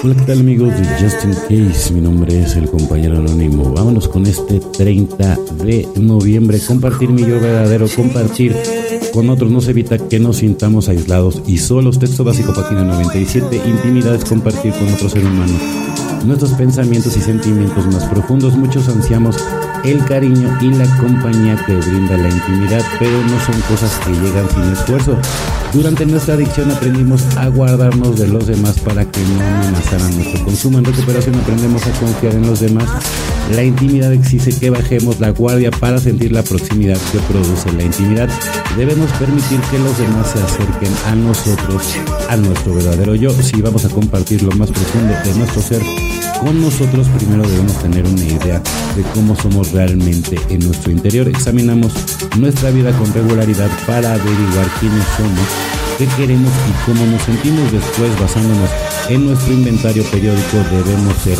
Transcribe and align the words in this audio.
Hola, 0.00 0.14
¿qué 0.14 0.22
tal 0.26 0.40
amigos 0.40 0.72
de 0.78 0.86
Justin 1.00 1.32
Case? 1.32 1.92
Mi 1.92 2.00
nombre 2.00 2.40
es 2.40 2.54
el 2.54 2.70
compañero 2.70 3.16
anónimo. 3.16 3.72
Vámonos 3.72 4.06
con 4.06 4.26
este 4.26 4.60
30 4.60 5.36
de 5.64 5.88
noviembre. 5.96 6.60
Compartir 6.64 7.10
mi 7.10 7.22
yo 7.22 7.40
verdadero, 7.40 7.86
compartir 7.88 8.54
con 9.12 9.28
otros 9.28 9.50
nos 9.50 9.66
evita 9.66 9.98
que 9.98 10.20
nos 10.20 10.36
sintamos 10.36 10.88
aislados 10.88 11.42
y 11.48 11.58
solos. 11.58 11.98
Texto 11.98 12.22
básico, 12.22 12.54
página 12.54 12.84
97. 12.84 13.60
Intimidad 13.66 14.14
es 14.14 14.24
compartir 14.24 14.72
con 14.72 14.88
otro 14.88 15.08
ser 15.08 15.24
humano 15.24 15.54
nuestros 16.24 16.52
pensamientos 16.52 17.16
y 17.16 17.20
sentimientos 17.20 17.86
más 17.86 18.04
profundos. 18.04 18.56
Muchos 18.56 18.88
ansiamos 18.88 19.36
el 19.84 20.04
cariño 20.04 20.56
y 20.60 20.70
la 20.70 20.86
compañía 20.96 21.56
que 21.66 21.74
brinda 21.76 22.16
la 22.16 22.28
intimidad, 22.28 22.84
pero 22.98 23.22
no 23.24 23.40
son 23.44 23.60
cosas 23.62 23.98
que 24.04 24.12
llegan 24.12 24.48
sin 24.50 24.72
esfuerzo. 24.72 25.16
Durante 25.72 26.06
nuestra 26.06 26.34
adicción 26.34 26.70
aprendimos 26.70 27.22
a 27.36 27.48
guardarnos 27.48 28.18
de 28.18 28.26
los 28.26 28.46
demás 28.46 28.78
para 28.80 29.04
que 29.04 29.20
no 29.20 29.40
amenazaran 29.40 30.14
nuestro 30.16 30.44
consumo. 30.44 30.78
En 30.78 30.84
recuperación 30.84 31.34
aprendemos 31.36 31.86
a 31.86 31.90
confiar 31.92 32.34
en 32.34 32.46
los 32.46 32.60
demás. 32.60 32.88
La 33.54 33.64
intimidad 33.64 34.12
exige 34.12 34.52
que 34.58 34.70
bajemos 34.70 35.20
la 35.20 35.30
guardia 35.30 35.70
para 35.70 35.98
sentir 35.98 36.32
la 36.32 36.42
proximidad 36.42 36.98
que 37.12 37.18
produce 37.20 37.72
la 37.72 37.82
intimidad. 37.82 38.28
Debemos 38.76 39.10
permitir 39.12 39.60
que 39.70 39.78
los 39.78 39.98
demás 39.98 40.30
se 40.30 40.42
acerquen 40.42 40.92
a 41.06 41.14
nosotros, 41.14 41.82
a 42.28 42.36
nuestro 42.36 42.74
verdadero 42.74 43.14
yo. 43.14 43.30
Si 43.30 43.60
vamos 43.60 43.84
a 43.84 43.88
compartir 43.88 44.42
lo 44.42 44.52
más 44.52 44.70
profundo 44.70 45.14
de 45.24 45.34
nuestro 45.34 45.62
ser 45.62 45.82
con 46.40 46.60
nosotros, 46.60 47.06
primero 47.08 47.48
debemos 47.48 47.76
tener 47.82 48.04
una 48.04 48.24
idea 48.24 48.62
de 48.96 49.02
cómo 49.14 49.36
somos 49.36 49.72
realmente 49.72 50.38
en 50.48 50.60
nuestro 50.60 50.92
interior. 50.92 51.28
Examinamos 51.28 51.92
nuestra 52.38 52.70
vida 52.70 52.92
con 52.92 53.12
regularidad 53.12 53.70
para 53.86 54.14
averiguar 54.14 54.66
quiénes 54.80 55.04
somos, 55.16 55.48
qué 55.98 56.06
queremos 56.16 56.52
y 56.68 56.86
cómo 56.86 57.06
nos 57.06 57.22
sentimos. 57.22 57.72
Después, 57.72 58.18
basándonos 58.20 58.70
en 59.08 59.26
nuestro 59.26 59.52
inventario 59.52 60.04
periódico, 60.04 60.58
debemos 60.70 61.16
ser 61.18 61.38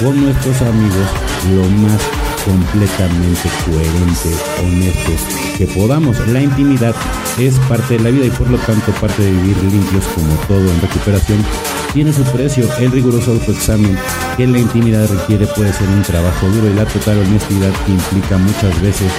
con 0.00 0.20
nuestros 0.22 0.62
amigos 0.62 1.08
lo 1.54 1.64
más 1.82 2.27
completamente 2.44 3.48
coherente, 3.64 4.30
honestos 4.62 5.20
que 5.56 5.66
podamos. 5.66 6.18
La 6.28 6.40
intimidad 6.40 6.94
es 7.38 7.58
parte 7.60 7.96
de 7.98 8.04
la 8.04 8.10
vida 8.10 8.26
y 8.26 8.30
por 8.30 8.50
lo 8.50 8.58
tanto 8.58 8.92
parte 9.00 9.22
de 9.22 9.30
vivir 9.30 9.56
limpios 9.64 10.04
como 10.14 10.34
todo 10.46 10.60
en 10.60 10.80
recuperación 10.80 11.44
tiene 11.92 12.12
su 12.12 12.22
precio. 12.24 12.68
El 12.78 12.92
riguroso 12.92 13.32
autoexamen 13.32 13.96
que 14.36 14.46
la 14.46 14.58
intimidad 14.58 15.08
requiere 15.08 15.46
puede 15.46 15.72
ser 15.72 15.88
un 15.88 16.02
trabajo 16.02 16.48
duro 16.48 16.68
y 16.68 16.74
la 16.74 16.84
total 16.84 17.18
honestidad 17.18 17.72
implica 17.88 18.38
muchas 18.38 18.80
veces 18.82 19.12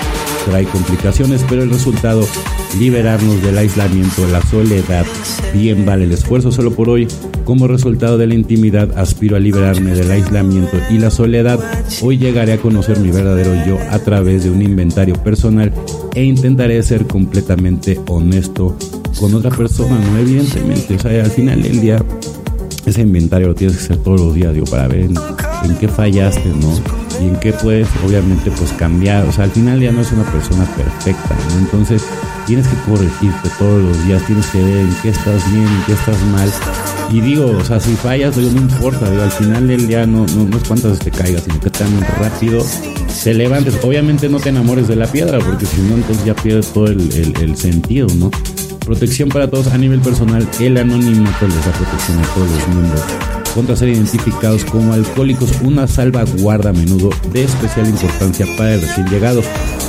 trae 0.46 0.66
complicaciones, 0.66 1.46
pero 1.50 1.64
el 1.64 1.70
resultado, 1.70 2.26
liberarnos 2.78 3.42
del 3.42 3.58
aislamiento, 3.58 4.28
la 4.28 4.42
soledad, 4.44 5.06
bien 5.54 5.86
vale 5.86 6.06
el 6.06 6.12
esfuerzo 6.12 6.52
solo 6.52 6.72
por 6.72 6.90
hoy. 6.90 7.08
Como 7.50 7.68
resultado 7.68 8.20
de 8.20 8.28
la 8.28 8.36
intimidad, 8.36 8.96
aspiro 8.96 9.36
a 9.36 9.40
liberarme 9.40 9.96
del 9.96 10.12
aislamiento 10.12 10.78
y 10.92 11.00
la 11.00 11.10
soledad. 11.10 11.60
Hoy 12.04 12.20
llegaré 12.20 12.54
a 12.54 12.58
conocer 12.60 13.00
mi 13.00 13.10
verdadero 13.10 13.56
yo 13.66 13.80
a 13.90 13.98
través 13.98 14.44
de 14.44 14.52
un 14.52 14.62
inventario 14.62 15.16
personal 15.16 15.74
e 16.14 16.24
intentaré 16.24 16.84
ser 16.84 17.08
completamente 17.08 18.00
honesto 18.08 18.78
con 19.20 19.34
otra 19.34 19.50
persona, 19.50 19.98
no 19.98 20.20
evidentemente. 20.20 20.94
O 20.94 21.00
sea, 21.00 21.24
al 21.24 21.32
final 21.32 21.64
del 21.64 21.82
día 21.82 22.06
ese 22.86 23.02
inventario 23.02 23.48
lo 23.48 23.56
tienes 23.56 23.78
que 23.78 23.84
hacer 23.84 23.98
todos 23.98 24.22
los 24.22 24.36
días, 24.36 24.54
digo, 24.54 24.68
para 24.68 24.88
ver 24.88 25.00
en, 25.00 25.16
qué 25.80 25.88
fallaste, 25.88 26.50
¿no? 26.50 26.80
Y 27.20 27.30
en 27.30 27.36
qué 27.38 27.52
puedes, 27.52 27.88
obviamente, 28.06 28.52
pues 28.52 28.72
cambiar. 28.74 29.26
O 29.26 29.32
sea, 29.32 29.46
al 29.46 29.52
final 29.52 29.80
ya 29.80 29.92
no 29.92 30.02
es 30.02 30.12
una 30.12 30.32
persona 30.32 30.66
perfecta, 30.76 31.36
¿no? 31.50 31.60
Entonces, 31.62 32.06
tienes 32.50 32.68
que 32.68 32.78
corregirte 32.90 33.48
todos 33.60 33.80
los 33.80 34.06
días, 34.06 34.26
tienes 34.26 34.48
que 34.48 34.60
ver 34.60 34.78
en 34.78 34.96
qué 35.04 35.10
estás 35.10 35.52
bien, 35.52 35.68
en 35.68 35.84
qué 35.86 35.94
estás 35.94 36.20
mal. 36.32 36.52
Y 37.12 37.22
digo, 37.22 37.46
o 37.46 37.64
sea, 37.64 37.80
si 37.80 37.94
fallas, 37.94 38.38
no 38.38 38.60
importa, 38.60 39.06
al 39.06 39.32
final 39.32 39.68
del 39.68 39.88
día 39.88 40.08
no, 40.08 40.26
no, 40.26 40.58
es 40.58 40.64
cuántas 40.68 40.94
veces 40.94 41.00
te 41.06 41.12
caigas, 41.12 41.44
sino 41.44 41.60
que 41.60 41.70
tan 41.70 42.02
rápido 42.18 42.66
te 43.24 43.36
levantes. 43.36 43.78
Obviamente 43.84 44.30
no 44.30 44.40
te 44.40 44.50
enamores 44.50 44.88
de 44.88 44.96
la 44.96 45.06
piedra, 45.06 45.38
porque 45.38 45.68
si 45.68 45.80
no, 45.82 45.94
entonces 45.94 46.26
ya 46.26 46.34
pierdes 46.34 46.74
todo 46.74 46.88
el, 46.88 47.36
el 47.40 47.56
sentido, 47.56 48.08
¿no? 48.16 48.32
Protección 48.90 49.30
para 49.30 49.48
todos 49.48 49.68
a 49.68 49.78
nivel 49.78 50.00
personal. 50.00 50.50
El 50.60 50.76
anonimato 50.76 51.48
les 51.48 51.64
da 51.64 51.72
protección 51.74 52.18
a 52.18 52.24
todos 52.34 52.50
los 52.50 52.68
miembros 52.70 53.02
contra 53.54 53.76
ser 53.76 53.90
identificados 53.90 54.66
como 54.66 54.94
alcohólicos, 54.94 55.62
una 55.62 55.86
salvaguarda 55.86 56.72
a 56.72 56.74
menudo 56.74 57.12
de 57.32 57.44
especial 57.44 57.88
importancia 57.88 58.48
para 58.58 58.74
el 58.74 58.82
recién 58.82 59.08
llegado. 59.08 59.44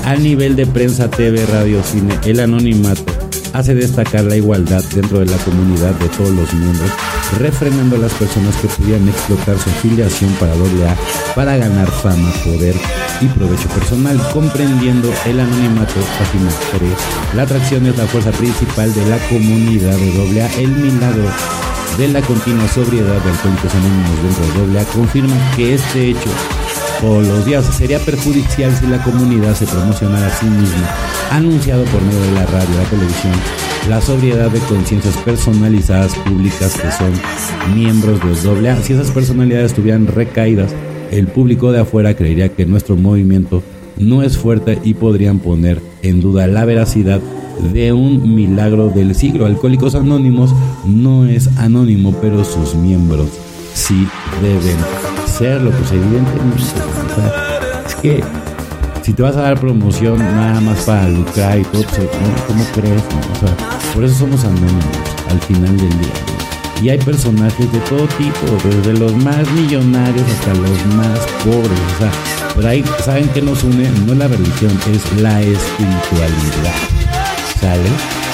A 0.04 0.16
nivel 0.16 0.54
de 0.54 0.66
prensa, 0.66 1.10
TV, 1.10 1.46
radio, 1.46 1.82
cine, 1.82 2.18
el 2.26 2.40
anonimato 2.40 3.19
hace 3.52 3.74
destacar 3.74 4.24
la 4.24 4.36
igualdad 4.36 4.82
dentro 4.94 5.20
de 5.20 5.26
la 5.26 5.36
comunidad 5.38 5.92
de 5.94 6.08
todos 6.08 6.30
los 6.30 6.52
miembros, 6.52 6.90
refrenando 7.38 7.96
a 7.96 8.00
las 8.00 8.12
personas 8.14 8.56
que 8.56 8.68
pudieran 8.68 9.08
explotar 9.08 9.58
su 9.58 9.70
afiliación 9.70 10.30
para 10.34 10.54
doble 10.54 10.88
A 10.88 10.96
para 11.34 11.56
ganar 11.56 11.90
fama, 11.90 12.32
poder 12.44 12.74
y 13.20 13.26
provecho 13.26 13.68
personal, 13.68 14.18
comprendiendo 14.32 15.12
el 15.26 15.40
anonimato, 15.40 15.94
página 16.18 16.50
3. 16.78 16.92
La 17.34 17.42
atracción 17.42 17.86
es 17.86 17.96
la 17.96 18.06
fuerza 18.06 18.30
principal 18.32 18.92
de 18.94 19.06
la 19.06 19.18
comunidad 19.28 19.96
de 19.96 20.12
doble 20.12 20.42
A, 20.42 20.52
el 20.54 20.70
milagro 20.70 21.24
de 21.98 22.08
la 22.08 22.22
continua 22.22 22.66
sobriedad 22.68 23.20
de 23.22 23.30
alcohólicos 23.30 23.74
anónimos 23.74 24.22
dentro 24.22 24.66
de 24.66 24.78
AA 24.78 24.84
confirma 24.84 25.36
que 25.56 25.74
este 25.74 26.10
hecho 26.10 26.30
todos 27.00 27.26
los 27.26 27.46
días 27.46 27.64
sería 27.64 27.98
perjudicial 27.98 28.74
si 28.76 28.86
la 28.86 29.02
comunidad 29.02 29.54
se 29.54 29.66
promocionara 29.66 30.26
a 30.26 30.30
sí 30.30 30.46
misma, 30.46 30.88
anunciado 31.30 31.84
por 31.84 32.02
medio 32.02 32.20
de 32.20 32.32
la 32.32 32.46
radio 32.46 32.76
la 32.76 32.90
televisión, 32.90 33.32
la 33.88 34.00
sobriedad 34.00 34.50
de 34.50 34.60
conciencias 34.60 35.16
personalizadas 35.18 36.14
públicas 36.16 36.78
que 36.78 36.90
son 36.92 37.12
miembros 37.74 38.20
de 38.20 38.68
AA. 38.68 38.82
Si 38.82 38.92
esas 38.92 39.10
personalidades 39.10 39.72
estuvieran 39.72 40.06
recaídas, 40.06 40.74
el 41.10 41.26
público 41.26 41.72
de 41.72 41.80
afuera 41.80 42.14
creería 42.14 42.50
que 42.50 42.66
nuestro 42.66 42.96
movimiento 42.96 43.62
no 43.96 44.22
es 44.22 44.36
fuerte 44.36 44.78
y 44.84 44.94
podrían 44.94 45.38
poner 45.38 45.80
en 46.02 46.20
duda 46.20 46.46
la 46.46 46.64
veracidad 46.64 47.20
de 47.72 47.92
un 47.92 48.34
milagro 48.34 48.88
del 48.88 49.14
siglo. 49.14 49.46
Alcohólicos 49.46 49.94
Anónimos 49.94 50.54
no 50.86 51.26
es 51.26 51.48
anónimo, 51.58 52.14
pero 52.20 52.44
sus 52.44 52.74
miembros 52.74 53.28
sí 53.75 54.08
deben 54.42 54.76
serlo, 55.26 55.70
pues 55.70 55.92
evidentemente. 55.92 56.62
es 57.86 57.94
que 57.97 58.25
si 59.03 59.12
te 59.12 59.22
vas 59.22 59.36
a 59.36 59.42
dar 59.42 59.58
promoción 59.58 60.19
nada 60.19 60.60
más 60.60 60.78
para 60.84 61.08
lucrar 61.08 61.58
y 61.58 61.64
todo, 61.64 61.82
pues, 61.82 62.09
¿cómo, 62.47 62.64
crees? 62.75 63.03
O 63.03 63.47
sea, 63.47 63.92
por 63.94 64.04
eso 64.04 64.14
somos 64.14 64.44
anónimos 64.44 64.84
al 65.28 65.41
final 65.41 65.76
del 65.76 65.88
día. 65.88 66.12
Y 66.82 66.88
hay 66.88 66.98
personajes 66.98 67.72
de 67.72 67.78
todo 67.80 68.06
tipo, 68.06 68.47
desde 68.64 68.98
los 68.98 69.14
más 69.16 69.50
millonarios 69.53 70.26
hasta 70.30 70.54
los 70.54 70.86
más 70.94 71.19
pobres. 71.44 71.78
O 71.94 71.98
sea, 71.98 72.10
por 72.54 72.66
ahí, 72.66 72.84
¿saben 73.04 73.28
qué 73.34 73.42
nos 73.42 73.64
une? 73.64 73.91
No 74.06 74.14
la 74.14 74.28
religión, 74.28 74.72
es 74.92 75.20
la 75.20 75.41
espiritualidad. 75.41 76.75
¿Sale? 77.60 78.29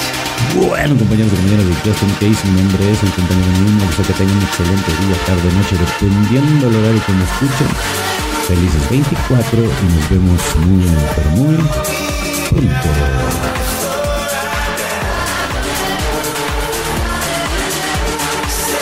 Bueno, 0.55 0.97
compañeros 0.97 1.33
y 1.33 1.37
compañeras 1.37 1.67
de 1.67 1.75
Justin 1.85 2.11
Case, 2.21 2.49
mi 2.49 2.63
nombre 2.63 2.91
es 2.91 3.03
el 3.03 3.11
compañero 3.11 3.51
mismo. 3.61 3.87
Deseo 3.89 4.07
que 4.07 4.13
tengan 4.15 4.37
un 4.37 4.43
excelente 4.43 4.91
día, 5.01 5.17
tarde, 5.27 5.49
noche, 5.53 5.77
dependiendo 5.77 6.71
del 6.71 6.77
horario 6.77 7.03
que 7.05 7.13
me 7.13 7.25
escuchen. 7.25 7.69
Felices 8.47 8.91
24 8.91 9.59
y 9.59 9.87
nos 9.95 10.11
vemos 10.11 10.41
muy, 10.67 10.85
pero 11.17 11.31
muy 11.31 11.57
pronto. 12.51 13.56